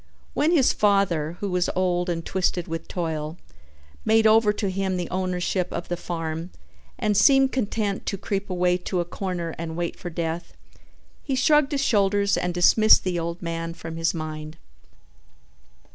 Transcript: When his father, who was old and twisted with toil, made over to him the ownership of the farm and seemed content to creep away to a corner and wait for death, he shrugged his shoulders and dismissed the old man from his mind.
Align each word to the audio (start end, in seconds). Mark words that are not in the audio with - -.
When 0.33 0.49
his 0.49 0.73
father, 0.73 1.37
who 1.41 1.51
was 1.51 1.69
old 1.75 2.09
and 2.09 2.25
twisted 2.25 2.67
with 2.67 2.87
toil, 2.87 3.37
made 4.03 4.25
over 4.25 4.51
to 4.51 4.71
him 4.71 4.97
the 4.97 5.07
ownership 5.11 5.71
of 5.71 5.89
the 5.89 5.95
farm 5.95 6.49
and 6.97 7.15
seemed 7.15 7.51
content 7.51 8.07
to 8.07 8.17
creep 8.17 8.49
away 8.49 8.77
to 8.77 8.99
a 8.99 9.05
corner 9.05 9.53
and 9.59 9.77
wait 9.77 9.95
for 9.95 10.09
death, 10.09 10.53
he 11.21 11.35
shrugged 11.35 11.71
his 11.71 11.83
shoulders 11.85 12.35
and 12.35 12.51
dismissed 12.51 13.03
the 13.03 13.19
old 13.19 13.43
man 13.43 13.75
from 13.75 13.95
his 13.95 14.11
mind. 14.15 14.57